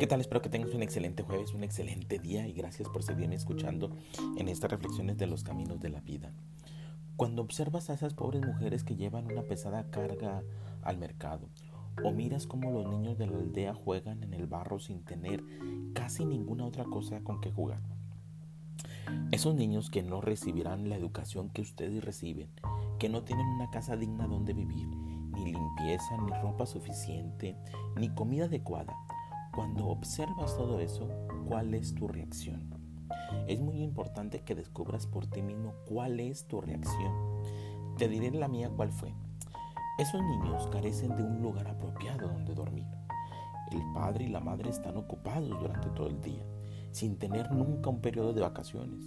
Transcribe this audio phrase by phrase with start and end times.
[0.00, 0.22] ¿Qué tal?
[0.22, 3.94] Espero que tengas un excelente jueves, un excelente día y gracias por seguirme escuchando
[4.38, 6.32] en estas reflexiones de los caminos de la vida.
[7.16, 10.42] Cuando observas a esas pobres mujeres que llevan una pesada carga
[10.80, 11.50] al mercado,
[12.02, 15.44] o miras cómo los niños de la aldea juegan en el barro sin tener
[15.92, 17.82] casi ninguna otra cosa con que jugar.
[19.32, 22.48] Esos niños que no recibirán la educación que ustedes reciben,
[22.98, 27.54] que no tienen una casa digna donde vivir, ni limpieza, ni ropa suficiente,
[27.96, 28.96] ni comida adecuada,
[29.52, 31.08] cuando observas todo eso,
[31.48, 32.70] ¿cuál es tu reacción?
[33.48, 37.12] Es muy importante que descubras por ti mismo cuál es tu reacción.
[37.98, 39.12] Te diré la mía cuál fue.
[39.98, 42.86] Esos niños carecen de un lugar apropiado donde dormir.
[43.72, 46.44] El padre y la madre están ocupados durante todo el día,
[46.92, 49.06] sin tener nunca un periodo de vacaciones.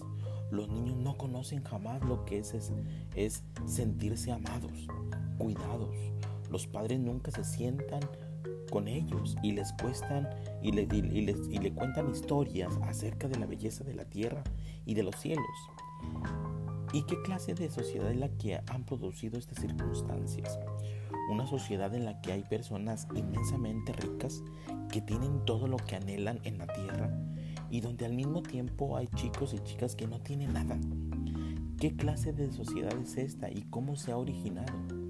[0.51, 2.71] Los niños no conocen jamás lo que es, es,
[3.15, 4.87] es sentirse amados,
[5.37, 5.95] cuidados.
[6.51, 8.01] Los padres nunca se sientan
[8.73, 10.27] con ellos y les cuestan
[10.63, 14.43] y le, les, y le cuentan historias acerca de la belleza de la tierra
[14.83, 15.45] y de los cielos.
[16.91, 20.59] ¿Y qué clase de sociedad es la que han producido estas circunstancias?
[21.29, 24.43] Una sociedad en la que hay personas inmensamente ricas
[24.91, 27.15] que tienen todo lo que anhelan en la tierra
[27.69, 30.79] y donde al mismo tiempo hay chicos y chicas que no tienen nada.
[31.79, 35.02] ¿Qué clase de sociedad es esta y cómo se ha originado?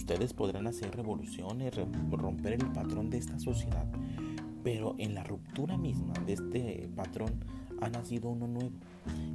[0.00, 1.74] Ustedes podrán hacer revoluciones,
[2.10, 3.86] romper el patrón de esta sociedad,
[4.64, 7.44] pero en la ruptura misma de este patrón
[7.82, 8.72] ha nacido uno nuevo,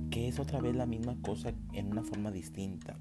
[0.09, 2.97] que es otra vez la misma cosa en una forma distinta.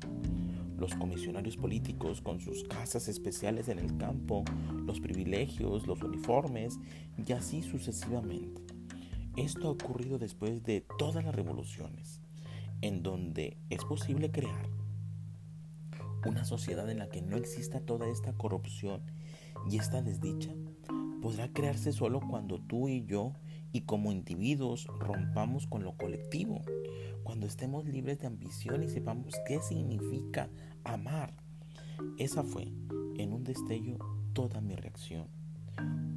[0.77, 4.45] Los comisionarios políticos con sus casas especiales en el campo,
[4.85, 6.79] los privilegios, los uniformes
[7.27, 8.61] y así sucesivamente.
[9.37, 12.21] Esto ha ocurrido después de todas las revoluciones,
[12.83, 14.84] en donde es posible crear
[16.29, 19.03] una sociedad en la que no exista toda esta corrupción
[19.71, 20.53] y esta desdicha
[21.23, 23.33] podrá crearse solo cuando tú y yo
[23.73, 26.63] y como individuos rompamos con lo colectivo,
[27.23, 30.51] cuando estemos libres de ambición y sepamos qué significa
[30.85, 31.35] amar.
[32.19, 32.73] Esa fue,
[33.17, 33.99] en un destello,
[34.33, 35.29] toda mi reacción.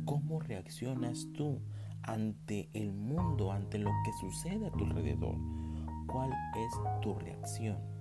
[0.05, 1.61] ¿Cómo reaccionas tú
[2.03, 5.37] ante el mundo, ante lo que sucede a tu alrededor?
[6.07, 7.96] ¿Cuál es tu reacción?